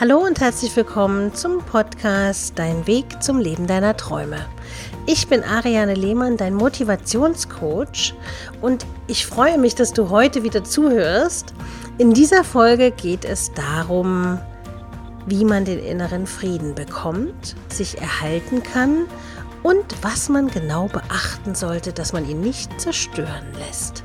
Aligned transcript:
Hallo 0.00 0.16
und 0.16 0.40
herzlich 0.40 0.74
willkommen 0.76 1.34
zum 1.34 1.58
Podcast 1.58 2.58
Dein 2.58 2.86
Weg 2.86 3.22
zum 3.22 3.38
Leben 3.38 3.66
deiner 3.66 3.98
Träume. 3.98 4.46
Ich 5.04 5.28
bin 5.28 5.44
Ariane 5.44 5.92
Lehmann, 5.92 6.38
dein 6.38 6.54
Motivationscoach 6.54 8.14
und 8.62 8.86
ich 9.08 9.26
freue 9.26 9.58
mich, 9.58 9.74
dass 9.74 9.92
du 9.92 10.08
heute 10.08 10.42
wieder 10.42 10.64
zuhörst. 10.64 11.52
In 11.98 12.14
dieser 12.14 12.44
Folge 12.44 12.92
geht 12.92 13.26
es 13.26 13.52
darum, 13.52 14.38
wie 15.26 15.44
man 15.44 15.66
den 15.66 15.84
inneren 15.84 16.26
Frieden 16.26 16.74
bekommt, 16.74 17.54
sich 17.68 18.00
erhalten 18.00 18.62
kann 18.62 19.04
und 19.62 19.84
was 20.00 20.30
man 20.30 20.48
genau 20.48 20.86
beachten 20.86 21.54
sollte, 21.54 21.92
dass 21.92 22.14
man 22.14 22.26
ihn 22.26 22.40
nicht 22.40 22.80
zerstören 22.80 23.52
lässt. 23.58 24.02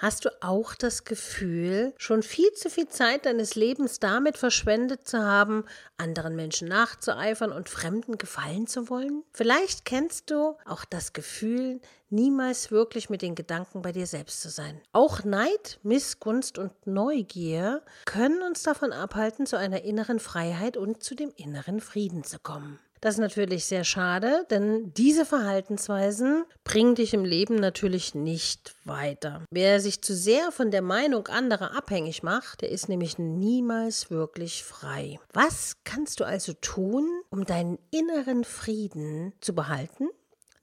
Hast 0.00 0.24
du 0.24 0.30
auch 0.42 0.76
das 0.76 1.02
Gefühl, 1.02 1.92
schon 1.98 2.22
viel 2.22 2.52
zu 2.52 2.70
viel 2.70 2.86
Zeit 2.86 3.26
deines 3.26 3.56
Lebens 3.56 3.98
damit 3.98 4.38
verschwendet 4.38 5.08
zu 5.08 5.18
haben, 5.18 5.64
anderen 5.96 6.36
Menschen 6.36 6.68
nachzueifern 6.68 7.50
und 7.50 7.68
Fremden 7.68 8.16
gefallen 8.16 8.68
zu 8.68 8.88
wollen? 8.90 9.24
Vielleicht 9.32 9.84
kennst 9.84 10.30
du 10.30 10.56
auch 10.66 10.84
das 10.84 11.14
Gefühl, 11.14 11.80
niemals 12.10 12.70
wirklich 12.70 13.10
mit 13.10 13.22
den 13.22 13.34
Gedanken 13.34 13.82
bei 13.82 13.90
dir 13.90 14.06
selbst 14.06 14.40
zu 14.40 14.50
sein. 14.50 14.80
Auch 14.92 15.24
Neid, 15.24 15.80
Missgunst 15.82 16.58
und 16.58 16.86
Neugier 16.86 17.82
können 18.04 18.42
uns 18.42 18.62
davon 18.62 18.92
abhalten, 18.92 19.46
zu 19.46 19.58
einer 19.58 19.82
inneren 19.82 20.20
Freiheit 20.20 20.76
und 20.76 21.02
zu 21.02 21.16
dem 21.16 21.32
inneren 21.34 21.80
Frieden 21.80 22.22
zu 22.22 22.38
kommen. 22.38 22.78
Das 23.00 23.14
ist 23.14 23.20
natürlich 23.20 23.64
sehr 23.64 23.84
schade, 23.84 24.46
denn 24.50 24.92
diese 24.94 25.24
Verhaltensweisen 25.24 26.44
bringen 26.64 26.94
dich 26.94 27.14
im 27.14 27.24
Leben 27.24 27.56
natürlich 27.56 28.14
nicht 28.14 28.74
weiter. 28.84 29.44
Wer 29.50 29.80
sich 29.80 30.02
zu 30.02 30.14
sehr 30.14 30.50
von 30.52 30.70
der 30.70 30.82
Meinung 30.82 31.28
anderer 31.28 31.76
abhängig 31.76 32.22
macht, 32.22 32.62
der 32.62 32.70
ist 32.70 32.88
nämlich 32.88 33.18
niemals 33.18 34.10
wirklich 34.10 34.64
frei. 34.64 35.18
Was 35.32 35.76
kannst 35.84 36.20
du 36.20 36.24
also 36.24 36.52
tun, 36.54 37.08
um 37.30 37.44
deinen 37.44 37.78
inneren 37.90 38.44
Frieden 38.44 39.32
zu 39.40 39.54
behalten? 39.54 40.08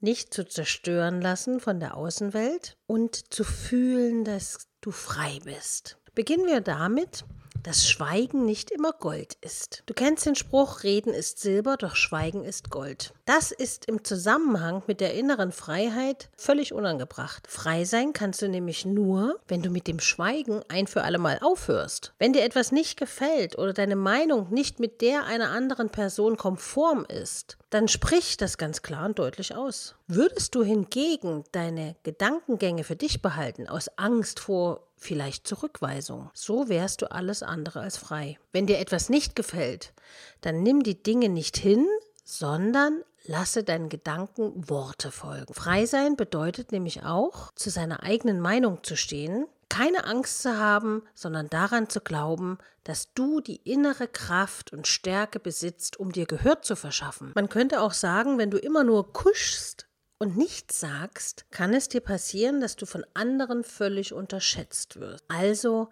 nicht 0.00 0.32
zu 0.32 0.46
zerstören 0.46 1.20
lassen 1.20 1.58
von 1.58 1.80
der 1.80 1.96
Außenwelt 1.96 2.76
und 2.86 3.32
zu 3.32 3.44
fühlen, 3.44 4.24
dass 4.24 4.68
du 4.80 4.90
frei 4.90 5.38
bist. 5.44 5.98
Beginnen 6.14 6.46
wir 6.46 6.60
damit, 6.60 7.24
dass 7.66 7.88
Schweigen 7.88 8.46
nicht 8.46 8.70
immer 8.70 8.92
Gold 8.92 9.36
ist. 9.40 9.82
Du 9.86 9.94
kennst 9.94 10.24
den 10.24 10.36
Spruch, 10.36 10.84
Reden 10.84 11.12
ist 11.12 11.40
Silber, 11.40 11.76
doch 11.76 11.96
Schweigen 11.96 12.44
ist 12.44 12.70
Gold. 12.70 13.12
Das 13.24 13.50
ist 13.50 13.86
im 13.86 14.04
Zusammenhang 14.04 14.84
mit 14.86 15.00
der 15.00 15.14
inneren 15.14 15.50
Freiheit 15.50 16.28
völlig 16.36 16.72
unangebracht. 16.72 17.48
Frei 17.48 17.84
sein 17.84 18.12
kannst 18.12 18.40
du 18.40 18.48
nämlich 18.48 18.86
nur, 18.86 19.40
wenn 19.48 19.62
du 19.62 19.70
mit 19.70 19.88
dem 19.88 19.98
Schweigen 19.98 20.62
ein 20.68 20.86
für 20.86 21.02
alle 21.02 21.18
Mal 21.18 21.40
aufhörst. 21.42 22.12
Wenn 22.20 22.32
dir 22.32 22.44
etwas 22.44 22.70
nicht 22.70 22.96
gefällt 22.96 23.58
oder 23.58 23.72
deine 23.72 23.96
Meinung 23.96 24.48
nicht 24.50 24.78
mit 24.78 25.00
der 25.00 25.24
einer 25.24 25.50
anderen 25.50 25.90
Person 25.90 26.36
konform 26.36 27.04
ist, 27.08 27.58
dann 27.76 27.88
sprich 27.88 28.38
das 28.38 28.56
ganz 28.56 28.80
klar 28.80 29.04
und 29.04 29.18
deutlich 29.18 29.54
aus. 29.54 29.96
Würdest 30.06 30.54
du 30.54 30.64
hingegen 30.64 31.44
deine 31.52 31.94
Gedankengänge 32.04 32.84
für 32.84 32.96
dich 32.96 33.20
behalten, 33.20 33.68
aus 33.68 33.88
Angst 33.98 34.40
vor 34.40 34.86
vielleicht 34.96 35.46
Zurückweisung. 35.46 36.30
So 36.32 36.70
wärst 36.70 37.02
du 37.02 37.10
alles 37.12 37.42
andere 37.42 37.80
als 37.80 37.98
frei. 37.98 38.38
Wenn 38.50 38.66
dir 38.66 38.78
etwas 38.78 39.10
nicht 39.10 39.36
gefällt, 39.36 39.92
dann 40.40 40.62
nimm 40.62 40.84
die 40.84 41.02
Dinge 41.02 41.28
nicht 41.28 41.58
hin, 41.58 41.86
sondern 42.24 43.02
lasse 43.26 43.62
deinen 43.62 43.90
Gedanken 43.90 44.70
Worte 44.70 45.10
folgen. 45.10 45.52
Frei 45.52 45.84
sein 45.84 46.16
bedeutet 46.16 46.72
nämlich 46.72 47.02
auch, 47.02 47.52
zu 47.56 47.68
seiner 47.68 48.04
eigenen 48.04 48.40
Meinung 48.40 48.82
zu 48.84 48.96
stehen, 48.96 49.44
keine 49.68 50.04
Angst 50.04 50.42
zu 50.42 50.58
haben, 50.58 51.02
sondern 51.14 51.48
daran 51.48 51.88
zu 51.88 52.00
glauben, 52.00 52.58
dass 52.84 53.12
du 53.14 53.40
die 53.40 53.56
innere 53.56 54.08
Kraft 54.08 54.72
und 54.72 54.86
Stärke 54.86 55.40
besitzt, 55.40 55.98
um 55.98 56.12
dir 56.12 56.26
Gehör 56.26 56.62
zu 56.62 56.76
verschaffen. 56.76 57.32
Man 57.34 57.48
könnte 57.48 57.80
auch 57.80 57.92
sagen, 57.92 58.38
wenn 58.38 58.50
du 58.50 58.58
immer 58.58 58.84
nur 58.84 59.12
kuschst, 59.12 59.86
und 60.18 60.36
nichts 60.36 60.80
sagst, 60.80 61.46
kann 61.50 61.74
es 61.74 61.88
dir 61.88 62.00
passieren, 62.00 62.60
dass 62.60 62.76
du 62.76 62.86
von 62.86 63.04
anderen 63.14 63.64
völlig 63.64 64.12
unterschätzt 64.12 64.98
wirst. 64.98 65.24
Also 65.28 65.90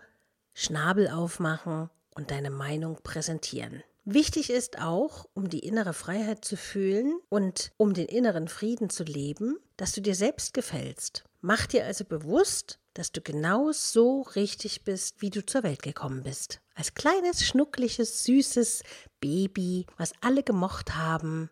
Schnabel 0.54 1.08
aufmachen 1.08 1.90
und 2.14 2.30
deine 2.30 2.50
Meinung 2.50 2.98
präsentieren. 3.02 3.82
Wichtig 4.06 4.50
ist 4.50 4.80
auch, 4.80 5.26
um 5.34 5.48
die 5.48 5.60
innere 5.60 5.94
Freiheit 5.94 6.44
zu 6.44 6.56
fühlen 6.56 7.18
und 7.30 7.72
um 7.78 7.94
den 7.94 8.06
inneren 8.06 8.48
Frieden 8.48 8.90
zu 8.90 9.02
leben, 9.02 9.56
dass 9.76 9.92
du 9.92 10.02
dir 10.02 10.14
selbst 10.14 10.52
gefällst. 10.52 11.24
Mach 11.40 11.66
dir 11.66 11.86
also 11.86 12.04
bewusst, 12.04 12.78
dass 12.94 13.12
du 13.12 13.20
genau 13.20 13.72
so 13.72 14.22
richtig 14.22 14.84
bist, 14.84 15.20
wie 15.20 15.30
du 15.30 15.44
zur 15.44 15.62
Welt 15.62 15.82
gekommen 15.82 16.22
bist. 16.22 16.60
Als 16.74 16.94
kleines, 16.94 17.44
schnuckliges, 17.44 18.24
süßes 18.24 18.82
Baby, 19.20 19.86
was 19.96 20.12
alle 20.20 20.42
gemocht 20.42 20.96
haben, 20.96 21.50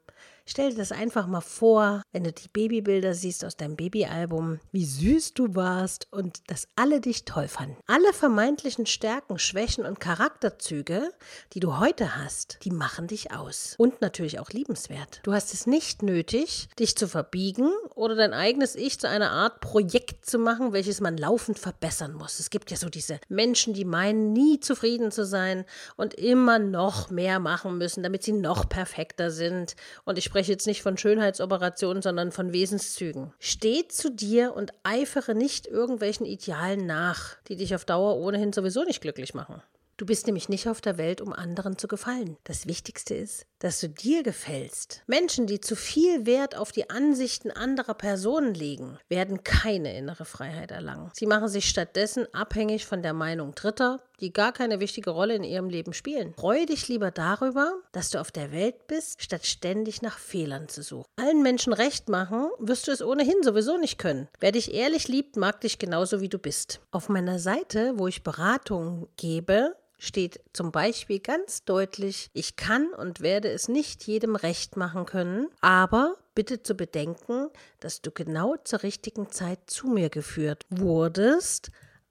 Stell 0.52 0.68
dir 0.68 0.76
das 0.76 0.92
einfach 0.92 1.26
mal 1.26 1.40
vor, 1.40 2.02
wenn 2.12 2.24
du 2.24 2.30
die 2.30 2.48
Babybilder 2.48 3.14
siehst 3.14 3.42
aus 3.42 3.56
deinem 3.56 3.74
Babyalbum, 3.74 4.60
wie 4.70 4.84
süß 4.84 5.32
du 5.32 5.54
warst 5.54 6.08
und 6.10 6.42
dass 6.48 6.68
alle 6.76 7.00
dich 7.00 7.24
toll 7.24 7.48
fanden. 7.48 7.78
Alle 7.86 8.12
vermeintlichen 8.12 8.84
Stärken, 8.84 9.38
Schwächen 9.38 9.86
und 9.86 9.98
Charakterzüge, 9.98 11.08
die 11.54 11.60
du 11.60 11.78
heute 11.78 12.18
hast, 12.18 12.58
die 12.64 12.70
machen 12.70 13.06
dich 13.06 13.32
aus. 13.32 13.76
Und 13.78 14.02
natürlich 14.02 14.40
auch 14.40 14.50
liebenswert. 14.50 15.20
Du 15.22 15.32
hast 15.32 15.54
es 15.54 15.66
nicht 15.66 16.02
nötig, 16.02 16.68
dich 16.78 16.96
zu 16.98 17.08
verbiegen 17.08 17.70
oder 17.94 18.14
dein 18.14 18.34
eigenes 18.34 18.74
Ich 18.74 19.00
zu 19.00 19.08
einer 19.08 19.30
Art 19.30 19.62
Projekt 19.62 20.26
zu 20.26 20.38
machen, 20.38 20.74
welches 20.74 21.00
man 21.00 21.16
laufend 21.16 21.58
verbessern 21.58 22.12
muss. 22.12 22.40
Es 22.40 22.50
gibt 22.50 22.70
ja 22.70 22.76
so 22.76 22.90
diese 22.90 23.18
Menschen, 23.30 23.72
die 23.72 23.86
meinen, 23.86 24.34
nie 24.34 24.60
zufrieden 24.60 25.12
zu 25.12 25.24
sein 25.24 25.64
und 25.96 26.12
immer 26.12 26.58
noch 26.58 27.08
mehr 27.08 27.38
machen 27.38 27.78
müssen, 27.78 28.02
damit 28.02 28.22
sie 28.22 28.32
noch 28.32 28.68
perfekter 28.68 29.30
sind. 29.30 29.76
Und 30.04 30.18
ich 30.18 30.24
spreche 30.24 30.41
jetzt 30.48 30.66
nicht 30.66 30.82
von 30.82 30.96
Schönheitsoperationen, 30.96 32.02
sondern 32.02 32.32
von 32.32 32.52
Wesenszügen. 32.52 33.32
Steh 33.38 33.86
zu 33.88 34.10
dir 34.10 34.54
und 34.54 34.72
eifere 34.82 35.34
nicht 35.34 35.66
irgendwelchen 35.66 36.26
Idealen 36.26 36.86
nach, 36.86 37.36
die 37.48 37.56
dich 37.56 37.74
auf 37.74 37.84
Dauer 37.84 38.16
ohnehin 38.16 38.52
sowieso 38.52 38.84
nicht 38.84 39.00
glücklich 39.00 39.34
machen. 39.34 39.62
Du 39.96 40.06
bist 40.06 40.26
nämlich 40.26 40.48
nicht 40.48 40.68
auf 40.68 40.80
der 40.80 40.98
Welt, 40.98 41.20
um 41.20 41.32
anderen 41.32 41.78
zu 41.78 41.86
gefallen. 41.86 42.36
Das 42.44 42.66
Wichtigste 42.66 43.14
ist, 43.14 43.46
dass 43.62 43.78
du 43.78 43.88
dir 43.88 44.24
gefällst. 44.24 45.02
Menschen, 45.06 45.46
die 45.46 45.60
zu 45.60 45.76
viel 45.76 46.26
Wert 46.26 46.56
auf 46.56 46.72
die 46.72 46.90
Ansichten 46.90 47.52
anderer 47.52 47.94
Personen 47.94 48.54
legen, 48.54 48.98
werden 49.08 49.44
keine 49.44 49.96
innere 49.96 50.24
Freiheit 50.24 50.72
erlangen. 50.72 51.10
Sie 51.14 51.26
machen 51.26 51.46
sich 51.46 51.68
stattdessen 51.68 52.26
abhängig 52.34 52.86
von 52.86 53.02
der 53.02 53.12
Meinung 53.12 53.54
Dritter, 53.54 54.02
die 54.20 54.32
gar 54.32 54.52
keine 54.52 54.80
wichtige 54.80 55.10
Rolle 55.10 55.36
in 55.36 55.44
ihrem 55.44 55.68
Leben 55.68 55.92
spielen. 55.92 56.34
Freue 56.34 56.66
dich 56.66 56.88
lieber 56.88 57.12
darüber, 57.12 57.74
dass 57.92 58.10
du 58.10 58.20
auf 58.20 58.32
der 58.32 58.50
Welt 58.50 58.88
bist, 58.88 59.22
statt 59.22 59.46
ständig 59.46 60.02
nach 60.02 60.18
Fehlern 60.18 60.68
zu 60.68 60.82
suchen. 60.82 61.06
Allen 61.14 61.42
Menschen 61.42 61.72
recht 61.72 62.08
machen, 62.08 62.50
wirst 62.58 62.88
du 62.88 62.90
es 62.90 63.02
ohnehin 63.02 63.44
sowieso 63.44 63.78
nicht 63.78 63.98
können. 63.98 64.28
Wer 64.40 64.50
dich 64.50 64.74
ehrlich 64.74 65.06
liebt, 65.06 65.36
mag 65.36 65.60
dich 65.60 65.78
genauso 65.78 66.20
wie 66.20 66.28
du 66.28 66.38
bist. 66.38 66.80
Auf 66.90 67.08
meiner 67.08 67.38
Seite, 67.38 67.94
wo 67.96 68.08
ich 68.08 68.24
Beratungen 68.24 69.06
gebe, 69.16 69.76
steht 70.02 70.40
zum 70.52 70.72
Beispiel 70.72 71.20
ganz 71.20 71.64
deutlich, 71.64 72.28
ich 72.32 72.56
kann 72.56 72.92
und 72.92 73.20
werde 73.20 73.48
es 73.50 73.68
nicht 73.68 74.02
jedem 74.04 74.34
recht 74.34 74.76
machen 74.76 75.06
können, 75.06 75.46
aber 75.60 76.16
bitte 76.34 76.62
zu 76.62 76.74
bedenken, 76.74 77.48
dass 77.78 78.02
du 78.02 78.10
genau 78.10 78.56
zur 78.64 78.82
richtigen 78.82 79.30
Zeit 79.30 79.60
zu 79.66 79.86
mir 79.86 80.10
geführt 80.10 80.66
wurdest. 80.70 81.70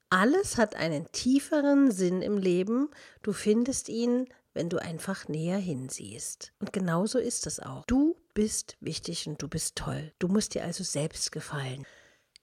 Alles 0.10 0.58
hat 0.58 0.76
einen 0.76 1.12
tieferen 1.12 1.92
Sinn 1.92 2.22
im 2.22 2.38
Leben, 2.38 2.90
du 3.24 3.34
findest 3.34 3.90
ihn, 3.90 4.28
wenn 4.54 4.70
du 4.70 4.82
einfach 4.82 5.28
näher 5.28 5.58
hinsiehst. 5.58 6.54
Und 6.60 6.72
genauso 6.72 7.20
ist 7.20 7.46
es 7.46 7.60
auch. 7.60 7.84
Du 7.88 8.16
bist 8.34 8.78
wichtig 8.80 9.28
und 9.28 9.42
du 9.42 9.50
bist 9.50 9.76
toll. 9.76 10.14
Du 10.20 10.30
musst 10.30 10.54
dir 10.54 10.64
also 10.64 10.86
selbst 10.86 11.34
gefallen. 11.34 11.86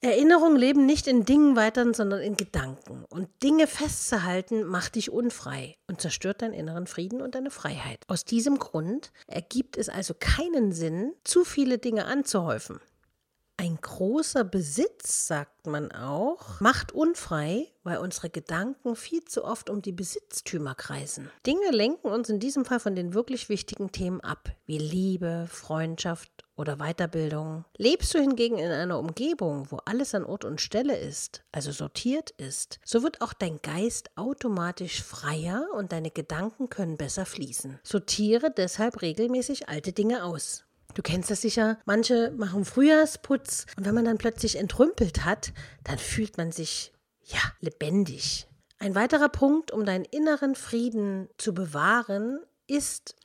Erinnerungen 0.01 0.57
leben 0.57 0.87
nicht 0.87 1.09
in 1.09 1.25
Dingen 1.25 1.57
weiter, 1.57 1.93
sondern 1.93 2.21
in 2.21 2.37
Gedanken. 2.37 3.05
Und 3.09 3.29
Dinge 3.43 3.67
festzuhalten 3.67 4.65
macht 4.65 4.95
dich 4.95 5.11
unfrei 5.11 5.77
und 5.89 6.01
zerstört 6.01 6.43
deinen 6.43 6.55
inneren 6.55 6.87
Frieden 6.87 7.21
und 7.21 7.35
deine 7.35 7.51
Freiheit. 7.51 8.05
Aus 8.07 8.25
diesem 8.25 8.61
Grund 8.61 9.11
ergibt 9.27 9.77
es 9.77 9.89
also 9.89 10.15
keinen 10.15 10.71
Sinn, 10.71 11.15
zu 11.25 11.45
viele 11.45 11.79
Dinge 11.79 12.05
anzuhäufen. 12.05 12.81
Ein 13.61 13.77
großer 13.81 14.45
Besitz, 14.45 15.27
sagt 15.27 15.67
man 15.67 15.91
auch, 15.91 16.61
macht 16.61 16.93
unfrei, 16.93 17.67
weil 17.83 17.99
unsere 17.99 18.31
Gedanken 18.31 18.95
viel 18.95 19.25
zu 19.25 19.45
oft 19.45 19.69
um 19.69 19.83
die 19.83 19.91
Besitztümer 19.91 20.77
kreisen. 20.77 21.29
Dinge 21.45 21.73
lenken 21.73 22.07
uns 22.07 22.29
in 22.29 22.39
diesem 22.39 22.65
Fall 22.65 22.79
von 22.79 22.95
den 22.95 23.15
wirklich 23.15 23.49
wichtigen 23.49 23.91
Themen 23.91 24.21
ab, 24.21 24.49
wie 24.67 24.79
Liebe, 24.79 25.49
Freundschaft 25.51 26.38
oder 26.59 26.77
Weiterbildung. 26.77 27.65
Lebst 27.77 28.13
du 28.13 28.19
hingegen 28.19 28.59
in 28.59 28.71
einer 28.71 28.99
Umgebung, 28.99 29.67
wo 29.71 29.79
alles 29.85 30.15
an 30.15 30.25
Ort 30.25 30.45
und 30.45 30.61
Stelle 30.61 30.97
ist, 30.97 31.45
also 31.53 31.73
sortiert 31.73 32.31
ist, 32.31 32.81
so 32.85 33.03
wird 33.03 33.21
auch 33.21 33.33
dein 33.33 33.63
Geist 33.63 34.11
automatisch 34.17 35.03
freier 35.03 35.69
und 35.75 35.93
deine 35.93 36.11
Gedanken 36.11 36.69
können 36.69 36.97
besser 36.97 37.25
fließen. 37.25 37.79
Sortiere 37.83 38.51
deshalb 38.51 39.01
regelmäßig 39.01 39.69
alte 39.69 39.93
Dinge 39.93 40.25
aus. 40.25 40.65
Du 40.95 41.03
kennst 41.03 41.31
das 41.31 41.43
sicher, 41.43 41.79
manche 41.85 42.33
machen 42.33 42.65
Frühjahrsputz 42.65 43.67
und 43.77 43.85
wenn 43.85 43.95
man 43.95 44.05
dann 44.05 44.19
plötzlich 44.19 44.57
entrümpelt 44.57 45.25
hat, 45.25 45.53
dann 45.85 45.99
fühlt 45.99 46.39
man 46.39 46.51
sich 46.51 46.93
ja, 47.23 47.41
lebendig. 47.61 48.49
Ein 48.79 48.95
weiterer 48.95 49.29
Punkt, 49.29 49.71
um 49.71 49.85
deinen 49.85 50.05
inneren 50.05 50.55
Frieden 50.55 51.29
zu 51.37 51.53
bewahren, 51.53 52.41
ist, 52.67 53.17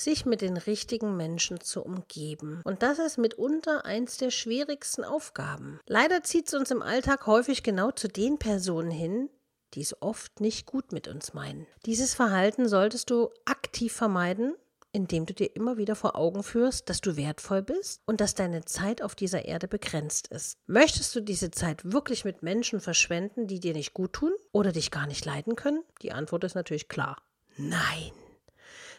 sich 0.00 0.26
mit 0.26 0.40
den 0.40 0.56
richtigen 0.56 1.16
Menschen 1.16 1.60
zu 1.60 1.82
umgeben. 1.82 2.60
Und 2.64 2.82
das 2.82 2.98
ist 2.98 3.18
mitunter 3.18 3.84
eins 3.84 4.16
der 4.16 4.30
schwierigsten 4.30 5.04
Aufgaben. 5.04 5.80
Leider 5.86 6.22
zieht 6.22 6.48
es 6.48 6.54
uns 6.54 6.70
im 6.70 6.82
Alltag 6.82 7.26
häufig 7.26 7.62
genau 7.62 7.90
zu 7.90 8.08
den 8.08 8.38
Personen 8.38 8.90
hin, 8.90 9.28
die 9.74 9.82
es 9.82 10.00
oft 10.02 10.40
nicht 10.40 10.66
gut 10.66 10.92
mit 10.92 11.08
uns 11.08 11.34
meinen. 11.34 11.66
Dieses 11.86 12.14
Verhalten 12.14 12.68
solltest 12.68 13.10
du 13.10 13.30
aktiv 13.44 13.92
vermeiden, 13.92 14.54
indem 14.92 15.26
du 15.26 15.34
dir 15.34 15.54
immer 15.54 15.76
wieder 15.76 15.94
vor 15.94 16.16
Augen 16.16 16.42
führst, 16.42 16.88
dass 16.88 17.00
du 17.00 17.16
wertvoll 17.16 17.62
bist 17.62 18.02
und 18.06 18.20
dass 18.20 18.34
deine 18.34 18.64
Zeit 18.64 19.02
auf 19.02 19.14
dieser 19.14 19.44
Erde 19.44 19.68
begrenzt 19.68 20.28
ist. 20.28 20.58
Möchtest 20.66 21.14
du 21.14 21.20
diese 21.20 21.50
Zeit 21.50 21.92
wirklich 21.92 22.24
mit 22.24 22.42
Menschen 22.42 22.80
verschwenden, 22.80 23.46
die 23.46 23.60
dir 23.60 23.74
nicht 23.74 23.94
gut 23.94 24.12
tun 24.14 24.32
oder 24.52 24.72
dich 24.72 24.90
gar 24.90 25.06
nicht 25.06 25.24
leiden 25.24 25.56
können? 25.56 25.82
Die 26.02 26.12
Antwort 26.12 26.44
ist 26.44 26.54
natürlich 26.54 26.88
klar. 26.88 27.22
Nein. 27.56 28.10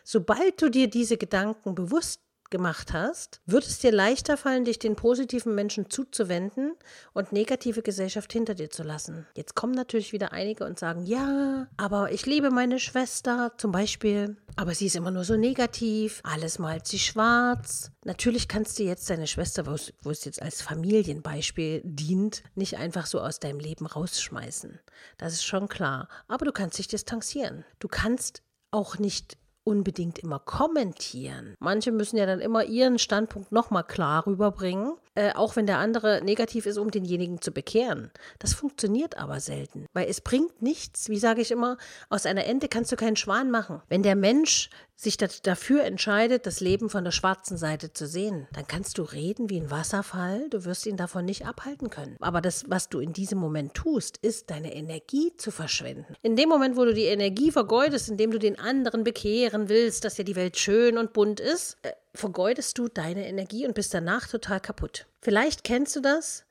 Sobald 0.04 0.62
du 0.62 0.70
dir 0.70 0.90
diese 0.90 1.18
Gedanken 1.18 1.76
bewusst 1.76 2.22
gemacht 2.52 2.94
hast, 2.94 3.42
wird 3.48 3.66
es 3.66 3.80
dir 3.80 3.92
leichter 3.92 4.38
fallen, 4.38 4.66
dich 4.66 4.78
den 4.78 4.96
positiven 4.96 5.56
Menschen 5.56 5.90
zuzuwenden 5.90 6.74
und 7.14 7.32
negative 7.32 7.82
Gesellschaft 7.82 8.32
hinter 8.32 8.54
dir 8.54 8.70
zu 8.70 8.84
lassen. 8.84 9.26
Jetzt 9.36 9.56
kommen 9.56 9.74
natürlich 9.74 10.14
wieder 10.14 10.34
einige 10.34 10.66
und 10.66 10.78
sagen, 10.78 11.06
ja, 11.06 11.68
aber 11.78 12.12
ich 12.12 12.28
liebe 12.28 12.52
meine 12.52 12.78
Schwester 12.78 13.54
zum 13.58 13.72
Beispiel, 13.72 14.38
aber 14.58 14.76
sie 14.76 14.86
ist 14.88 14.96
immer 14.96 15.12
nur 15.12 15.24
so 15.24 15.38
negativ, 15.38 16.22
alles 16.24 16.60
malt 16.60 16.88
sie 16.88 17.00
schwarz. 17.00 17.92
Natürlich 18.04 18.48
kannst 18.48 18.78
du 18.78 18.84
jetzt 18.84 19.10
deine 19.10 19.28
Schwester, 19.28 19.66
wo 19.66 19.74
es, 20.12 20.26
jetzt 20.26 20.42
als 20.42 20.62
Familienbeispiel 20.62 21.82
dient, 21.84 22.44
nicht 22.56 22.78
einfach 22.78 23.06
so 23.06 23.22
aus 23.22 23.40
deinem 23.40 23.60
Leben 23.60 23.86
rausschmeißen. 23.86 24.80
Das 25.18 25.34
ist 25.34 25.46
schon 25.46 25.70
klar. 25.70 26.10
Aber 26.28 26.46
du 26.46 26.52
kannst 26.52 26.78
dich 26.78 26.88
distanzieren. 26.88 27.64
Du 27.80 27.88
kannst 27.88 28.44
auch 28.72 28.98
nicht 28.98 29.38
unbedingt 29.64 30.20
immer 30.20 30.40
kommentieren. 30.40 31.56
Manche 31.60 31.92
müssen 31.92 32.18
ja 32.18 32.26
dann 32.26 32.40
immer 32.40 32.64
ihren 32.64 33.00
Standpunkt 33.00 33.52
nochmal 33.52 33.84
klar 33.84 34.26
rüberbringen, 34.26 34.94
äh, 35.16 35.34
auch 35.34 35.56
wenn 35.56 35.66
der 35.66 35.80
andere 35.80 36.22
negativ 36.24 36.66
ist, 36.66 36.78
um 36.78 36.92
denjenigen 36.92 37.42
zu 37.42 37.52
bekehren. 37.52 38.12
Das 38.40 38.54
funktioniert 38.54 39.18
aber 39.18 39.40
selten, 39.40 39.86
weil 39.94 40.10
es 40.10 40.22
bringt 40.22 40.62
nichts, 40.62 41.10
wie 41.10 41.20
sage 41.20 41.42
ich 41.42 41.52
immer, 41.52 41.78
aus 42.10 42.26
einer 42.26 42.46
Ente 42.46 42.68
kannst 42.68 42.92
du 42.92 42.96
keinen 42.96 43.16
Schwan 43.16 43.52
machen. 43.52 43.82
Wenn 43.90 44.04
der 44.04 44.16
Mensch 44.16 44.70
sich 45.02 45.18
dafür 45.18 45.84
entscheidet, 45.84 46.46
das 46.46 46.60
Leben 46.60 46.90
von 46.90 47.04
der 47.04 47.12
schwarzen 47.12 47.58
Seite 47.58 47.92
zu 47.92 48.06
sehen, 48.06 48.48
dann 48.54 48.68
kannst 48.68 49.00
du 49.00 49.02
reden 49.02 49.50
wie 49.50 49.60
ein 49.60 49.72
Wasserfall, 49.72 50.48
du 50.50 50.64
wirst 50.64 50.86
ihn 50.86 50.96
davon 50.96 51.26
nicht 51.26 51.46
abhalten 51.46 51.90
können. 51.90 52.18
Aber 52.20 52.40
das, 52.40 52.66
was 52.68 52.88
du 52.88 53.00
in 53.00 53.12
diesem 53.12 53.40
Moment 53.40 53.74
tust, 53.74 54.18
ist 54.18 54.52
deine 54.52 54.76
Energie 54.76 55.36
zu 55.38 55.50
verschwenden. 55.50 56.14
In 56.22 56.36
dem 56.36 56.50
Moment, 56.50 56.78
wo 56.78 56.86
du 56.86 56.94
die 56.94 57.06
Energie 57.06 57.52
vergeudest, 57.52 58.10
indem 58.10 58.30
du 58.30 58.38
den 58.38 58.60
anderen 58.60 59.04
bekehren 59.04 59.70
willst, 59.70 60.06
dass 60.06 60.18
ja 60.18 60.24
die 60.24 60.36
Welt 60.36 60.58
schön 60.58 61.00
und 61.00 61.14
bunt 61.14 61.40
ist, 61.40 61.78
äh, 61.82 61.92
vergeudest 62.14 62.78
du 62.78 62.88
deine 62.88 63.28
Energie 63.28 63.66
und 63.66 63.74
bist 63.74 63.94
danach 63.94 64.28
total 64.28 64.60
kaputt. 64.60 65.08
Vielleicht 65.22 65.64
kennst 65.64 65.96
du 65.96 66.02
das, 66.02 66.46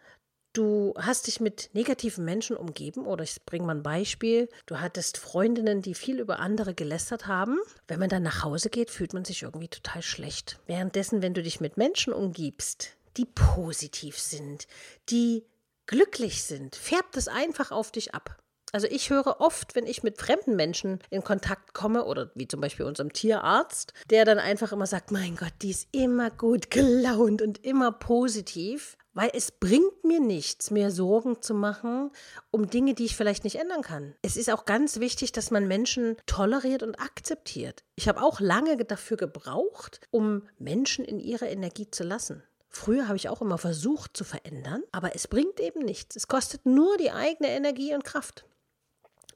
Du 0.53 0.95
hast 0.99 1.29
dich 1.29 1.39
mit 1.39 1.71
negativen 1.75 2.25
Menschen 2.25 2.57
umgeben 2.57 3.07
oder 3.07 3.23
ich 3.23 3.45
bringe 3.45 3.67
mal 3.67 3.77
ein 3.77 3.85
Beispiel. 3.85 4.49
Du 4.67 4.81
hattest 4.81 5.17
Freundinnen, 5.17 5.81
die 5.81 5.95
viel 5.95 6.19
über 6.19 6.41
andere 6.41 6.75
gelästert 6.75 7.29
haben. 7.29 7.61
Wenn 7.87 8.01
man 8.01 8.09
dann 8.09 8.25
nach 8.25 8.43
Hause 8.43 8.69
geht, 8.69 8.91
fühlt 8.91 9.15
man 9.15 9.25
sich 9.25 9.43
irgendwie 9.43 9.69
total 9.69 10.03
schlecht. 10.03 10.59
Währenddessen, 10.67 11.23
wenn 11.23 11.35
du 11.35 11.43
dich 11.45 11.61
mit 11.61 11.77
Menschen 11.77 12.13
umgibst, 12.13 12.97
die 13.17 13.27
positiv 13.27 14.19
sind, 14.19 14.67
die 15.09 15.45
glücklich 15.87 16.43
sind, 16.43 16.75
färbt 16.75 17.17
es 17.17 17.29
einfach 17.29 17.71
auf 17.71 17.93
dich 17.93 18.13
ab. 18.13 18.37
Also 18.73 18.87
ich 18.89 19.11
höre 19.11 19.41
oft, 19.41 19.75
wenn 19.75 19.87
ich 19.87 20.03
mit 20.03 20.19
fremden 20.19 20.57
Menschen 20.57 21.01
in 21.11 21.25
Kontakt 21.25 21.75
komme 21.75 22.05
oder 22.05 22.31
wie 22.35 22.47
zum 22.47 22.61
Beispiel 22.61 22.87
unserem 22.87 23.13
Tierarzt, 23.13 23.93
der 24.11 24.25
dann 24.25 24.39
einfach 24.39 24.73
immer 24.73 24.87
sagt, 24.87 25.11
mein 25.11 25.37
Gott, 25.37 25.53
die 25.63 25.71
ist 25.71 25.89
immer 25.93 26.31
gut 26.31 26.71
gelaunt 26.71 27.43
und 27.43 27.65
immer 27.65 27.91
positiv, 27.93 28.97
weil 29.13 29.31
es 29.35 29.51
bringt 29.51 30.05
mir 30.05 30.21
nichts, 30.21 30.71
mir 30.71 30.91
Sorgen 30.91 31.43
zu 31.43 31.53
machen 31.55 32.11
um 32.53 32.71
Dinge, 32.71 32.95
die 32.95 33.07
ich 33.07 33.17
vielleicht 33.17 33.45
nicht 33.45 33.57
ändern 33.57 33.83
kann. 33.83 34.15
Es 34.23 34.37
ist 34.37 34.51
auch 34.51 34.65
ganz 34.65 35.01
wichtig, 35.01 35.33
dass 35.33 35.51
man 35.51 35.67
Menschen 35.67 36.17
toleriert 36.27 36.83
und 36.83 37.01
akzeptiert. 37.01 37.85
Ich 37.97 38.09
habe 38.09 38.23
auch 38.23 38.41
lange 38.41 38.77
dafür 38.77 39.17
gebraucht, 39.17 40.01
um 40.11 40.49
Menschen 40.59 41.05
in 41.05 41.19
ihrer 41.19 41.49
Energie 41.49 41.91
zu 41.91 42.05
lassen. 42.05 42.43
Früher 42.69 43.09
habe 43.09 43.17
ich 43.17 43.29
auch 43.29 43.43
immer 43.43 43.59
versucht 43.59 44.17
zu 44.17 44.23
verändern, 44.23 44.83
aber 44.93 45.17
es 45.17 45.27
bringt 45.27 45.59
eben 45.59 45.81
nichts. 45.81 46.15
Es 46.15 46.29
kostet 46.29 46.67
nur 46.67 46.97
die 46.99 47.11
eigene 47.11 47.51
Energie 47.51 47.95
und 47.95 48.05
Kraft. 48.05 48.45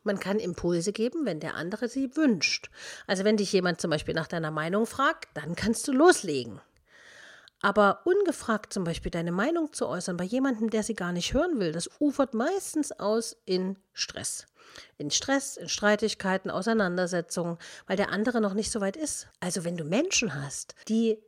Man 0.05 0.21
kann 0.21 0.39
Impulse 0.39 0.93
geben, 0.93 1.27
wenn 1.27 1.41
der 1.41 1.55
andere 1.55 1.89
sie 1.89 2.17
wünscht. 2.17 2.71
Also 3.07 3.25
wenn 3.25 3.37
dich 3.37 3.53
jemand 3.53 3.81
zum 3.81 3.91
Beispiel 3.91 4.15
nach 4.15 4.29
deiner 4.29 4.51
Meinung 4.51 4.87
fragt, 4.87 5.29
dann 5.35 5.57
kannst 5.57 5.89
du 5.89 5.93
loslegen. 5.93 6.61
Aber 7.63 8.03
ungefragt 8.05 8.75
zum 8.75 8.85
Beispiel 8.85 9.11
deine 9.11 9.33
Meinung 9.33 9.73
zu 9.73 9.89
äußern 9.89 10.19
bei 10.19 10.25
jemandem, 10.25 10.69
der 10.69 10.83
sie 10.83 10.95
gar 10.95 11.13
nicht 11.13 11.33
hören 11.33 11.59
will, 11.59 11.73
das 11.73 11.89
ufert 11.99 12.35
meistens 12.35 12.93
aus 12.93 13.39
in 13.47 13.79
Stress. 13.95 14.47
In 14.99 15.11
Stress, 15.11 15.57
in 15.57 15.71
Streitigkeiten, 15.71 16.51
Auseinandersetzungen, 16.51 17.57
weil 17.87 17.97
der 17.97 18.11
andere 18.11 18.43
noch 18.43 18.53
nicht 18.53 18.71
so 18.71 18.83
weit 18.83 18.97
ist. 18.97 19.29
Also 19.41 19.65
wenn 19.65 19.79
du 19.79 19.85
Menschen 19.85 20.35
hast, 20.35 20.75
die 20.89 21.19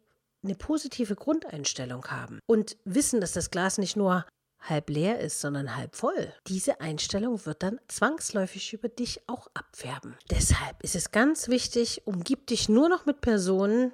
eine 0.44 0.54
positive 0.54 1.14
Grundeinstellung 1.16 2.06
haben 2.08 2.40
und 2.46 2.76
wissen, 2.84 3.22
dass 3.22 3.32
das 3.32 3.50
Glas 3.50 3.78
nicht 3.78 3.96
nur 3.96 4.26
halb 4.60 4.90
leer 4.90 5.20
ist, 5.20 5.40
sondern 5.40 5.76
halb 5.76 5.96
voll. 5.96 6.32
Diese 6.48 6.80
Einstellung 6.80 7.44
wird 7.46 7.62
dann 7.62 7.80
zwangsläufig 7.88 8.72
über 8.72 8.88
dich 8.88 9.20
auch 9.26 9.48
abfärben. 9.54 10.16
Deshalb 10.30 10.82
ist 10.82 10.96
es 10.96 11.10
ganz 11.10 11.48
wichtig, 11.48 12.02
umgib 12.06 12.46
dich 12.46 12.68
nur 12.68 12.88
noch 12.88 13.06
mit 13.06 13.20
Personen, 13.20 13.92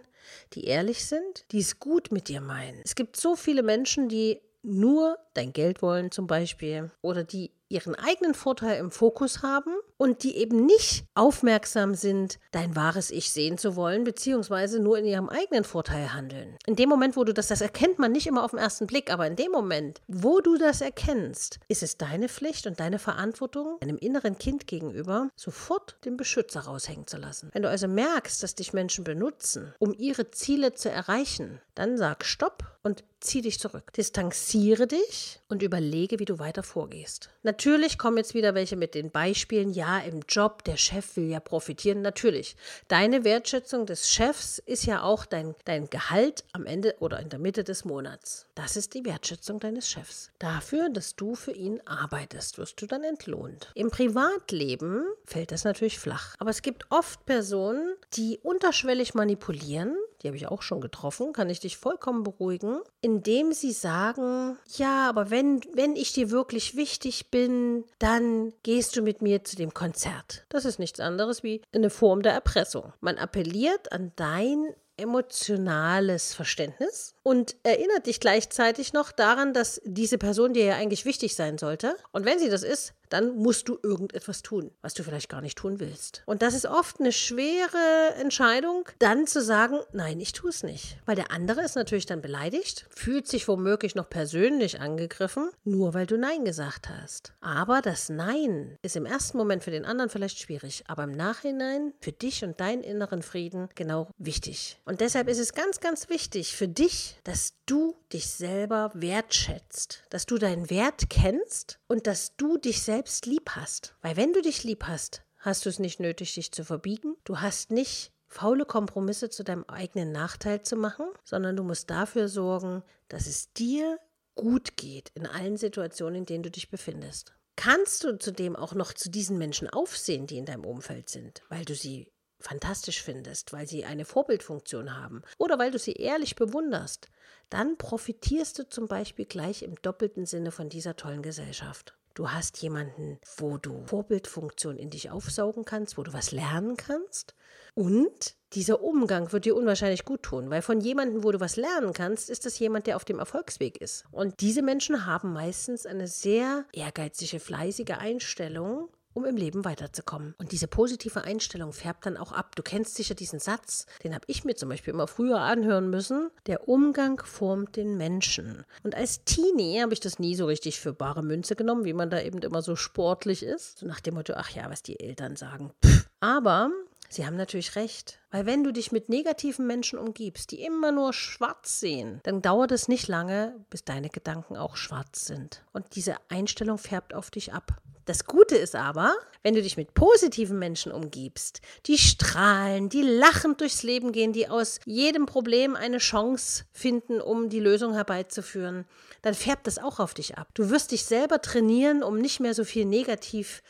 die 0.54 0.64
ehrlich 0.64 1.04
sind, 1.04 1.44
die 1.52 1.60
es 1.60 1.78
gut 1.78 2.12
mit 2.12 2.28
dir 2.28 2.40
meinen. 2.40 2.80
Es 2.84 2.94
gibt 2.94 3.16
so 3.16 3.36
viele 3.36 3.62
Menschen, 3.62 4.08
die 4.08 4.40
nur 4.62 5.18
dein 5.34 5.52
Geld 5.52 5.82
wollen 5.82 6.10
zum 6.10 6.26
Beispiel 6.26 6.90
oder 7.00 7.24
die 7.24 7.50
ihren 7.68 7.94
eigenen 7.94 8.34
Vorteil 8.34 8.78
im 8.78 8.90
Fokus 8.90 9.42
haben 9.42 9.74
und 10.02 10.24
die 10.24 10.36
eben 10.36 10.66
nicht 10.66 11.04
aufmerksam 11.14 11.94
sind, 11.94 12.40
dein 12.50 12.74
wahres 12.74 13.12
Ich 13.12 13.30
sehen 13.30 13.56
zu 13.56 13.76
wollen, 13.76 14.02
beziehungsweise 14.02 14.80
nur 14.80 14.98
in 14.98 15.04
ihrem 15.04 15.28
eigenen 15.28 15.62
Vorteil 15.62 16.12
handeln. 16.12 16.56
In 16.66 16.74
dem 16.74 16.88
Moment, 16.88 17.16
wo 17.16 17.22
du 17.22 17.32
das, 17.32 17.46
das 17.46 17.60
erkennt 17.60 18.00
man 18.00 18.10
nicht 18.10 18.26
immer 18.26 18.42
auf 18.42 18.50
den 18.50 18.58
ersten 18.58 18.88
Blick, 18.88 19.12
aber 19.12 19.28
in 19.28 19.36
dem 19.36 19.52
Moment, 19.52 20.02
wo 20.08 20.40
du 20.40 20.58
das 20.58 20.80
erkennst, 20.80 21.60
ist 21.68 21.84
es 21.84 21.98
deine 21.98 22.28
Pflicht 22.28 22.66
und 22.66 22.80
deine 22.80 22.98
Verantwortung, 22.98 23.78
einem 23.80 23.96
inneren 23.96 24.38
Kind 24.38 24.66
gegenüber, 24.66 25.30
sofort 25.36 25.96
den 26.04 26.16
Beschützer 26.16 26.62
raushängen 26.62 27.06
zu 27.06 27.16
lassen. 27.16 27.50
Wenn 27.52 27.62
du 27.62 27.68
also 27.68 27.86
merkst, 27.86 28.42
dass 28.42 28.56
dich 28.56 28.72
Menschen 28.72 29.04
benutzen, 29.04 29.72
um 29.78 29.94
ihre 29.96 30.32
Ziele 30.32 30.72
zu 30.72 30.90
erreichen, 30.90 31.60
dann 31.76 31.96
sag 31.96 32.24
Stopp 32.24 32.64
und 32.82 33.04
zieh 33.20 33.42
dich 33.42 33.60
zurück. 33.60 33.92
Distanziere 33.92 34.86
dich 34.86 35.40
und 35.48 35.62
überlege, 35.62 36.18
wie 36.18 36.24
du 36.24 36.38
weiter 36.38 36.62
vorgehst. 36.62 37.30
Natürlich 37.42 37.98
kommen 37.98 38.16
jetzt 38.16 38.34
wieder 38.34 38.54
welche 38.54 38.76
mit 38.76 38.94
den 38.94 39.10
Beispielen, 39.10 39.72
ja, 39.72 39.98
im 40.00 40.20
Job, 40.28 40.64
der 40.64 40.76
Chef 40.76 41.16
will 41.16 41.28
ja 41.28 41.40
profitieren. 41.40 42.02
Natürlich. 42.02 42.56
Deine 42.88 43.24
Wertschätzung 43.24 43.86
des 43.86 44.10
Chefs 44.10 44.58
ist 44.58 44.86
ja 44.86 45.02
auch 45.02 45.24
dein, 45.24 45.54
dein 45.64 45.88
Gehalt 45.90 46.44
am 46.52 46.66
Ende 46.66 46.96
oder 46.98 47.20
in 47.20 47.28
der 47.28 47.38
Mitte 47.38 47.62
des 47.64 47.84
Monats. 47.84 48.46
Das 48.54 48.76
ist 48.76 48.94
die 48.94 49.04
Wertschätzung 49.04 49.60
deines 49.60 49.88
Chefs. 49.88 50.30
Dafür, 50.38 50.88
dass 50.90 51.14
du 51.14 51.34
für 51.34 51.52
ihn 51.52 51.80
arbeitest, 51.84 52.58
wirst 52.58 52.82
du 52.82 52.86
dann 52.86 53.04
entlohnt. 53.04 53.70
Im 53.74 53.90
Privatleben 53.90 55.04
fällt 55.24 55.52
das 55.52 55.64
natürlich 55.64 55.98
flach. 55.98 56.34
Aber 56.38 56.50
es 56.50 56.62
gibt 56.62 56.86
oft 56.90 57.24
Personen, 57.26 57.94
die 58.14 58.40
unterschwellig 58.42 59.14
manipulieren 59.14 59.96
die 60.22 60.28
habe 60.28 60.36
ich 60.36 60.48
auch 60.48 60.62
schon 60.62 60.80
getroffen, 60.80 61.32
kann 61.32 61.50
ich 61.50 61.60
dich 61.60 61.76
vollkommen 61.76 62.22
beruhigen, 62.22 62.80
indem 63.00 63.52
sie 63.52 63.72
sagen, 63.72 64.56
ja, 64.76 65.08
aber 65.08 65.30
wenn, 65.30 65.60
wenn 65.74 65.96
ich 65.96 66.12
dir 66.12 66.30
wirklich 66.30 66.76
wichtig 66.76 67.30
bin, 67.30 67.84
dann 67.98 68.52
gehst 68.62 68.96
du 68.96 69.02
mit 69.02 69.22
mir 69.22 69.44
zu 69.44 69.56
dem 69.56 69.74
Konzert. 69.74 70.44
Das 70.48 70.64
ist 70.64 70.78
nichts 70.78 71.00
anderes 71.00 71.42
wie 71.42 71.62
eine 71.74 71.90
Form 71.90 72.22
der 72.22 72.32
Erpressung. 72.32 72.92
Man 73.00 73.18
appelliert 73.18 73.92
an 73.92 74.12
dein 74.16 74.74
emotionales 74.96 76.34
Verständnis 76.34 77.14
und 77.22 77.56
erinnert 77.62 78.06
dich 78.06 78.20
gleichzeitig 78.20 78.92
noch 78.92 79.12
daran, 79.12 79.54
dass 79.54 79.80
diese 79.84 80.18
Person 80.18 80.54
dir 80.54 80.64
ja 80.64 80.76
eigentlich 80.76 81.04
wichtig 81.04 81.34
sein 81.34 81.58
sollte. 81.58 81.96
Und 82.12 82.24
wenn 82.24 82.38
sie 82.38 82.48
das 82.48 82.62
ist, 82.62 82.94
dann 83.12 83.36
musst 83.36 83.68
du 83.68 83.78
irgendetwas 83.82 84.42
tun, 84.42 84.70
was 84.80 84.94
du 84.94 85.02
vielleicht 85.02 85.28
gar 85.28 85.42
nicht 85.42 85.58
tun 85.58 85.80
willst. 85.80 86.22
Und 86.24 86.40
das 86.40 86.54
ist 86.54 86.64
oft 86.64 86.98
eine 86.98 87.12
schwere 87.12 88.14
Entscheidung, 88.18 88.88
dann 88.98 89.26
zu 89.26 89.42
sagen, 89.42 89.80
nein, 89.92 90.18
ich 90.18 90.32
tue 90.32 90.48
es 90.48 90.62
nicht. 90.62 90.96
Weil 91.04 91.16
der 91.16 91.30
andere 91.30 91.62
ist 91.62 91.76
natürlich 91.76 92.06
dann 92.06 92.22
beleidigt, 92.22 92.86
fühlt 92.88 93.28
sich 93.28 93.48
womöglich 93.48 93.94
noch 93.94 94.08
persönlich 94.08 94.80
angegriffen, 94.80 95.50
nur 95.64 95.92
weil 95.92 96.06
du 96.06 96.16
Nein 96.16 96.46
gesagt 96.46 96.88
hast. 96.88 97.34
Aber 97.42 97.82
das 97.82 98.08
Nein 98.08 98.78
ist 98.80 98.96
im 98.96 99.04
ersten 99.04 99.36
Moment 99.36 99.62
für 99.62 99.70
den 99.70 99.84
anderen 99.84 100.08
vielleicht 100.08 100.38
schwierig, 100.38 100.84
aber 100.86 101.04
im 101.04 101.12
Nachhinein 101.12 101.92
für 102.00 102.12
dich 102.12 102.44
und 102.44 102.60
deinen 102.60 102.82
inneren 102.82 103.22
Frieden 103.22 103.68
genau 103.74 104.08
wichtig. 104.16 104.80
Und 104.86 105.02
deshalb 105.02 105.28
ist 105.28 105.38
es 105.38 105.52
ganz, 105.52 105.80
ganz 105.80 106.08
wichtig 106.08 106.56
für 106.56 106.68
dich, 106.68 107.11
dass 107.24 107.54
du 107.66 107.96
dich 108.12 108.26
selber 108.28 108.90
wertschätzt, 108.94 110.04
dass 110.10 110.26
du 110.26 110.38
deinen 110.38 110.70
Wert 110.70 111.10
kennst 111.10 111.78
und 111.88 112.06
dass 112.06 112.36
du 112.36 112.58
dich 112.58 112.82
selbst 112.82 113.26
lieb 113.26 113.50
hast. 113.50 113.94
Weil 114.02 114.16
wenn 114.16 114.32
du 114.32 114.42
dich 114.42 114.64
lieb 114.64 114.84
hast, 114.84 115.22
hast 115.38 115.64
du 115.64 115.68
es 115.68 115.78
nicht 115.78 116.00
nötig, 116.00 116.34
dich 116.34 116.52
zu 116.52 116.64
verbiegen. 116.64 117.16
Du 117.24 117.40
hast 117.40 117.70
nicht 117.70 118.12
faule 118.28 118.64
Kompromisse 118.64 119.28
zu 119.28 119.44
deinem 119.44 119.64
eigenen 119.64 120.12
Nachteil 120.12 120.62
zu 120.62 120.76
machen, 120.76 121.06
sondern 121.24 121.56
du 121.56 121.62
musst 121.62 121.90
dafür 121.90 122.28
sorgen, 122.28 122.82
dass 123.08 123.26
es 123.26 123.52
dir 123.52 123.98
gut 124.34 124.76
geht 124.76 125.10
in 125.14 125.26
allen 125.26 125.56
Situationen, 125.56 126.20
in 126.20 126.26
denen 126.26 126.42
du 126.42 126.50
dich 126.50 126.70
befindest. 126.70 127.34
Kannst 127.56 128.04
du 128.04 128.18
zudem 128.18 128.56
auch 128.56 128.74
noch 128.74 128.94
zu 128.94 129.10
diesen 129.10 129.36
Menschen 129.36 129.68
aufsehen, 129.68 130.26
die 130.26 130.38
in 130.38 130.46
deinem 130.46 130.64
Umfeld 130.64 131.10
sind, 131.10 131.42
weil 131.48 131.64
du 131.64 131.74
sie 131.74 132.11
fantastisch 132.42 133.02
findest, 133.02 133.52
weil 133.52 133.66
sie 133.66 133.84
eine 133.84 134.04
Vorbildfunktion 134.04 134.96
haben 134.96 135.22
oder 135.38 135.58
weil 135.58 135.70
du 135.70 135.78
sie 135.78 135.92
ehrlich 135.92 136.36
bewunderst, 136.36 137.08
dann 137.50 137.76
profitierst 137.76 138.58
du 138.58 138.68
zum 138.68 138.88
Beispiel 138.88 139.26
gleich 139.26 139.62
im 139.62 139.74
doppelten 139.82 140.26
Sinne 140.26 140.50
von 140.50 140.68
dieser 140.68 140.96
tollen 140.96 141.22
Gesellschaft. 141.22 141.94
Du 142.14 142.30
hast 142.30 142.58
jemanden, 142.58 143.18
wo 143.38 143.56
du 143.56 143.84
Vorbildfunktion 143.86 144.76
in 144.76 144.90
dich 144.90 145.10
aufsaugen 145.10 145.64
kannst, 145.64 145.96
wo 145.96 146.02
du 146.02 146.12
was 146.12 146.30
lernen 146.30 146.76
kannst. 146.76 147.34
Und 147.74 148.36
dieser 148.52 148.82
Umgang 148.82 149.32
wird 149.32 149.46
dir 149.46 149.56
unwahrscheinlich 149.56 150.04
gut 150.04 150.22
tun, 150.22 150.50
weil 150.50 150.60
von 150.60 150.80
jemandem, 150.80 151.24
wo 151.24 151.32
du 151.32 151.40
was 151.40 151.56
lernen 151.56 151.94
kannst, 151.94 152.28
ist 152.28 152.44
das 152.44 152.58
jemand, 152.58 152.86
der 152.86 152.96
auf 152.96 153.06
dem 153.06 153.18
Erfolgsweg 153.18 153.80
ist. 153.80 154.04
Und 154.10 154.40
diese 154.40 154.60
Menschen 154.60 155.06
haben 155.06 155.32
meistens 155.32 155.86
eine 155.86 156.06
sehr 156.06 156.66
ehrgeizige, 156.72 157.40
fleißige 157.40 157.92
Einstellung 157.98 158.90
um 159.14 159.24
im 159.24 159.36
Leben 159.36 159.64
weiterzukommen. 159.64 160.34
Und 160.38 160.52
diese 160.52 160.68
positive 160.68 161.24
Einstellung 161.24 161.72
färbt 161.72 162.06
dann 162.06 162.16
auch 162.16 162.32
ab. 162.32 162.56
Du 162.56 162.62
kennst 162.62 162.94
sicher 162.94 163.14
diesen 163.14 163.38
Satz, 163.38 163.86
den 164.04 164.14
habe 164.14 164.24
ich 164.26 164.44
mir 164.44 164.54
zum 164.54 164.68
Beispiel 164.68 164.94
immer 164.94 165.06
früher 165.06 165.40
anhören 165.40 165.90
müssen. 165.90 166.30
Der 166.46 166.68
Umgang 166.68 167.22
formt 167.24 167.76
den 167.76 167.96
Menschen. 167.96 168.64
Und 168.82 168.94
als 168.94 169.24
Teenie 169.24 169.80
habe 169.80 169.92
ich 169.92 170.00
das 170.00 170.18
nie 170.18 170.34
so 170.34 170.46
richtig 170.46 170.80
für 170.80 170.92
bare 170.92 171.22
Münze 171.22 171.56
genommen, 171.56 171.84
wie 171.84 171.92
man 171.92 172.10
da 172.10 172.20
eben 172.20 172.38
immer 172.38 172.62
so 172.62 172.76
sportlich 172.76 173.42
ist. 173.42 173.78
So 173.78 173.86
nach 173.86 174.00
dem 174.00 174.14
Motto, 174.14 174.34
ach 174.36 174.50
ja, 174.50 174.68
was 174.70 174.82
die 174.82 175.00
Eltern 175.00 175.36
sagen. 175.36 175.72
Pff. 175.84 176.08
Aber 176.20 176.70
Sie 177.12 177.26
haben 177.26 177.36
natürlich 177.36 177.76
recht. 177.76 178.20
Weil 178.30 178.46
wenn 178.46 178.64
du 178.64 178.72
dich 178.72 178.90
mit 178.90 179.10
negativen 179.10 179.66
Menschen 179.66 179.98
umgibst, 179.98 180.50
die 180.50 180.62
immer 180.62 180.92
nur 180.92 181.12
schwarz 181.12 181.78
sehen, 181.78 182.20
dann 182.22 182.40
dauert 182.40 182.72
es 182.72 182.88
nicht 182.88 183.06
lange, 183.06 183.54
bis 183.68 183.84
deine 183.84 184.08
Gedanken 184.08 184.56
auch 184.56 184.76
schwarz 184.76 185.26
sind. 185.26 185.62
Und 185.74 185.94
diese 185.94 186.16
Einstellung 186.30 186.78
färbt 186.78 187.12
auf 187.12 187.30
dich 187.30 187.52
ab. 187.52 187.82
Das 188.06 188.24
Gute 188.24 188.56
ist 188.56 188.74
aber, 188.74 189.14
wenn 189.42 189.54
du 189.54 189.60
dich 189.60 189.76
mit 189.76 189.92
positiven 189.92 190.58
Menschen 190.58 190.90
umgibst, 190.90 191.60
die 191.84 191.98
strahlen, 191.98 192.88
die 192.88 193.02
lachend 193.02 193.60
durchs 193.60 193.82
Leben 193.82 194.12
gehen, 194.12 194.32
die 194.32 194.48
aus 194.48 194.80
jedem 194.86 195.26
Problem 195.26 195.76
eine 195.76 195.98
Chance 195.98 196.64
finden, 196.72 197.20
um 197.20 197.50
die 197.50 197.60
Lösung 197.60 197.92
herbeizuführen, 197.92 198.86
dann 199.20 199.34
färbt 199.34 199.66
das 199.66 199.78
auch 199.78 200.00
auf 200.00 200.14
dich 200.14 200.38
ab. 200.38 200.48
Du 200.54 200.70
wirst 200.70 200.92
dich 200.92 201.04
selber 201.04 201.42
trainieren, 201.42 202.02
um 202.02 202.16
nicht 202.16 202.40
mehr 202.40 202.54
so 202.54 202.64
viel 202.64 202.86
negativ 202.86 203.62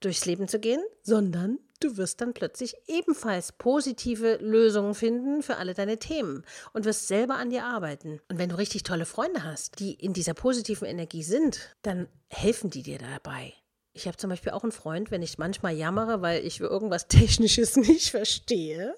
durchs 0.00 0.26
Leben 0.26 0.46
zu 0.46 0.60
gehen, 0.60 0.82
sondern 1.02 1.58
du 1.84 1.96
wirst 1.96 2.20
dann 2.20 2.34
plötzlich 2.34 2.74
ebenfalls 2.86 3.52
positive 3.52 4.36
Lösungen 4.40 4.94
finden 4.94 5.42
für 5.42 5.56
alle 5.56 5.74
deine 5.74 5.98
Themen 5.98 6.44
und 6.72 6.84
wirst 6.84 7.08
selber 7.08 7.36
an 7.36 7.50
dir 7.50 7.64
arbeiten. 7.64 8.20
Und 8.28 8.38
wenn 8.38 8.48
du 8.48 8.58
richtig 8.58 8.82
tolle 8.82 9.06
Freunde 9.06 9.44
hast, 9.44 9.78
die 9.78 9.94
in 9.94 10.12
dieser 10.12 10.34
positiven 10.34 10.86
Energie 10.86 11.22
sind, 11.22 11.76
dann 11.82 12.08
helfen 12.28 12.70
die 12.70 12.82
dir 12.82 12.98
dabei. 12.98 13.52
Ich 13.94 14.06
habe 14.06 14.16
zum 14.16 14.30
Beispiel 14.30 14.52
auch 14.52 14.62
einen 14.62 14.72
Freund, 14.72 15.10
wenn 15.10 15.20
ich 15.20 15.36
manchmal 15.36 15.74
jammere, 15.74 16.22
weil 16.22 16.44
ich 16.44 16.60
irgendwas 16.60 17.06
Technisches 17.08 17.76
nicht 17.76 18.10
verstehe 18.10 18.96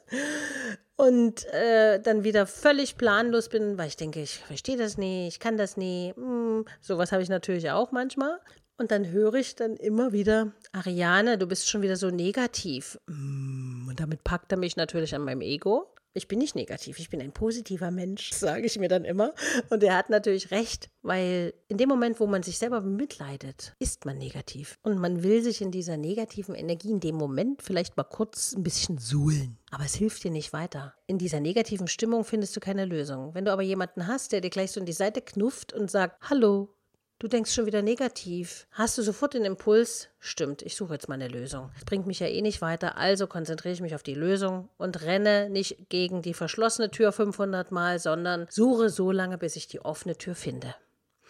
und 0.96 1.44
äh, 1.52 2.00
dann 2.00 2.22
wieder 2.22 2.46
völlig 2.46 2.96
planlos 2.96 3.48
bin, 3.48 3.76
weil 3.76 3.88
ich 3.88 3.96
denke, 3.96 4.22
ich 4.22 4.38
verstehe 4.38 4.76
das 4.76 4.96
nie, 4.96 5.26
ich 5.26 5.40
kann 5.40 5.56
das 5.56 5.76
nie. 5.76 6.12
Hm, 6.14 6.64
sowas 6.80 7.10
habe 7.10 7.22
ich 7.22 7.28
natürlich 7.28 7.70
auch 7.70 7.90
manchmal. 7.90 8.38
Und 8.76 8.90
dann 8.90 9.10
höre 9.10 9.34
ich 9.34 9.54
dann 9.54 9.76
immer 9.76 10.12
wieder, 10.12 10.52
Ariane, 10.72 11.38
du 11.38 11.46
bist 11.46 11.68
schon 11.68 11.82
wieder 11.82 11.96
so 11.96 12.10
negativ. 12.10 12.98
Hm, 13.08 13.86
und 13.88 14.00
damit 14.00 14.24
packt 14.24 14.50
er 14.50 14.58
mich 14.58 14.76
natürlich 14.76 15.14
an 15.14 15.22
meinem 15.22 15.42
Ego. 15.42 15.94
Ich 16.16 16.28
bin 16.28 16.38
nicht 16.38 16.54
negativ, 16.54 17.00
ich 17.00 17.10
bin 17.10 17.20
ein 17.20 17.32
positiver 17.32 17.90
Mensch, 17.90 18.30
sage 18.34 18.66
ich 18.66 18.78
mir 18.78 18.88
dann 18.88 19.04
immer. 19.04 19.34
Und 19.70 19.82
er 19.82 19.96
hat 19.96 20.10
natürlich 20.10 20.52
recht, 20.52 20.88
weil 21.02 21.54
in 21.66 21.76
dem 21.76 21.88
Moment, 21.88 22.20
wo 22.20 22.26
man 22.28 22.44
sich 22.44 22.58
selber 22.58 22.80
bemitleidet, 22.80 23.74
ist 23.80 24.04
man 24.04 24.18
negativ. 24.18 24.78
Und 24.82 24.98
man 24.98 25.24
will 25.24 25.42
sich 25.42 25.60
in 25.60 25.72
dieser 25.72 25.96
negativen 25.96 26.54
Energie 26.54 26.90
in 26.90 27.00
dem 27.00 27.16
Moment 27.16 27.62
vielleicht 27.62 27.96
mal 27.96 28.04
kurz 28.04 28.54
ein 28.56 28.62
bisschen 28.62 28.98
suhlen. 28.98 29.58
Aber 29.72 29.84
es 29.84 29.94
hilft 29.94 30.22
dir 30.22 30.30
nicht 30.30 30.52
weiter. 30.52 30.94
In 31.08 31.18
dieser 31.18 31.40
negativen 31.40 31.88
Stimmung 31.88 32.24
findest 32.24 32.54
du 32.54 32.60
keine 32.60 32.84
Lösung. 32.84 33.34
Wenn 33.34 33.44
du 33.44 33.52
aber 33.52 33.62
jemanden 33.62 34.06
hast, 34.06 34.30
der 34.30 34.40
dir 34.40 34.50
gleich 34.50 34.70
so 34.70 34.78
in 34.78 34.86
die 34.86 34.92
Seite 34.92 35.20
knufft 35.20 35.72
und 35.72 35.90
sagt, 35.90 36.30
hallo, 36.30 36.73
Du 37.20 37.28
denkst 37.28 37.54
schon 37.54 37.66
wieder 37.66 37.80
negativ. 37.80 38.66
Hast 38.72 38.98
du 38.98 39.02
sofort 39.02 39.34
den 39.34 39.44
Impuls? 39.44 40.08
Stimmt, 40.18 40.62
ich 40.62 40.74
suche 40.74 40.94
jetzt 40.94 41.08
mal 41.08 41.14
eine 41.14 41.28
Lösung. 41.28 41.70
Das 41.74 41.84
bringt 41.84 42.06
mich 42.06 42.20
ja 42.20 42.26
eh 42.26 42.42
nicht 42.42 42.60
weiter, 42.60 42.98
also 42.98 43.26
konzentriere 43.26 43.72
ich 43.72 43.80
mich 43.80 43.94
auf 43.94 44.02
die 44.02 44.14
Lösung 44.14 44.68
und 44.78 45.02
renne 45.02 45.48
nicht 45.48 45.88
gegen 45.88 46.22
die 46.22 46.34
verschlossene 46.34 46.90
Tür 46.90 47.12
500 47.12 47.70
Mal, 47.70 48.00
sondern 48.00 48.46
suche 48.50 48.90
so 48.90 49.12
lange, 49.12 49.38
bis 49.38 49.54
ich 49.56 49.68
die 49.68 49.80
offene 49.80 50.18
Tür 50.18 50.34
finde. 50.34 50.74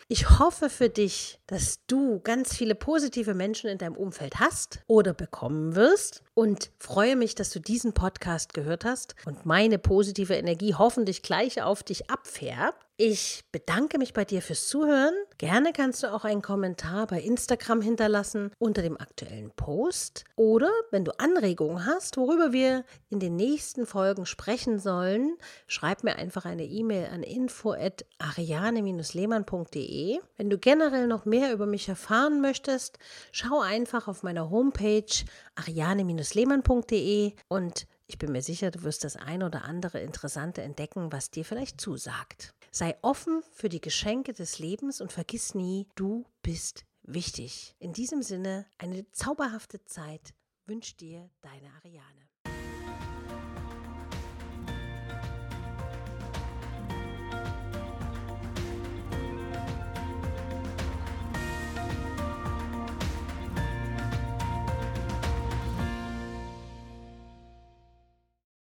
Ich 0.09 0.39
hoffe 0.39 0.69
für 0.69 0.91
dich, 0.91 1.41
dass 1.47 1.87
du 1.87 2.21
ganz 2.21 2.55
viele 2.55 2.75
positive 2.75 3.33
Menschen 3.33 3.71
in 3.71 3.79
deinem 3.79 3.97
Umfeld 3.97 4.39
hast 4.39 4.81
oder 4.87 5.15
bekommen 5.15 5.77
wirst 5.77 6.23
und 6.35 6.71
freue 6.79 7.17
mich, 7.17 7.35
dass 7.35 7.49
du 7.51 7.59
diesen 7.59 7.95
Podcast 7.95 8.53
gehört 8.53 8.85
hast 8.85 9.15
und 9.25 9.47
meine 9.47 9.79
positive 9.79 10.35
Energie 10.35 10.75
hoffentlich 10.75 11.23
gleich 11.23 11.63
auf 11.63 11.83
dich 11.83 12.11
abfärbt. 12.11 12.84
Ich 12.97 13.43
bedanke 13.51 13.99
mich 13.99 14.13
bei 14.13 14.25
dir 14.25 14.41
fürs 14.41 14.69
Zuhören. 14.69 15.15
Gerne 15.39 15.73
kannst 15.73 16.05
du 16.05 16.15
auch 16.15 16.25
einen 16.25 16.43
Kommentar 16.43 17.09
bei 17.09 17.21
Instagram 17.21 17.83
hinterlassen 17.83 18.53
unter 18.61 18.83
dem 18.83 19.01
aktuellen 19.01 19.51
Post. 19.51 20.23
Oder 20.37 20.71
wenn 20.93 21.05
du 21.05 21.11
Anregungen 21.19 21.87
hast, 21.87 22.17
worüber 22.17 22.53
wir 22.53 22.85
in 23.11 23.19
den 23.19 23.35
nächsten 23.35 23.85
Folgen 23.85 24.27
sprechen 24.27 24.79
sollen, 24.79 25.37
schreib 25.67 26.05
mir 26.05 26.15
einfach 26.15 26.45
eine 26.45 26.67
E-Mail 26.67 27.07
an 27.07 27.25
info@ariane-lehmann.de. 27.25 30.21
Wenn 30.37 30.51
du 30.51 30.57
generell 30.57 31.09
noch 31.09 31.25
mehr 31.25 31.53
über 31.53 31.67
mich 31.67 31.89
erfahren 31.89 32.41
möchtest, 32.41 33.01
schau 33.33 33.59
einfach 33.59 34.07
auf 34.07 34.23
meiner 34.23 34.51
Homepage 34.51 35.25
ariane-lehmann.de 35.57 37.33
und 37.49 37.89
ich 38.07 38.19
bin 38.19 38.31
mir 38.31 38.43
sicher, 38.43 38.71
du 38.71 38.85
wirst 38.85 39.03
das 39.03 39.17
ein 39.17 39.43
oder 39.43 39.65
andere 39.65 39.99
Interessante 39.99 40.63
entdecken, 40.63 41.11
was 41.11 41.33
dir 41.33 41.45
vielleicht 41.45 41.81
zusagt. 41.81 42.55
Sei 42.77 42.99
offen 43.03 43.45
für 43.53 43.69
die 43.69 43.81
Geschenke 43.81 44.33
des 44.33 44.59
Lebens 44.59 45.01
und 45.01 45.13
vergiss 45.13 45.55
nie, 45.55 45.87
du 45.95 46.27
bist 46.43 46.85
wichtig. 47.03 47.77
In 47.79 47.93
diesem 47.93 48.21
Sinne, 48.21 48.67
eine 48.79 49.09
zauberhafte 49.13 49.85
Zeit 49.85 50.35
wünscht 50.67 50.99
dir 50.99 51.31
deine 51.41 51.73
Ariane. 51.77 52.29